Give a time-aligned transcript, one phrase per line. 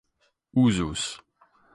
[0.61, 1.05] uzus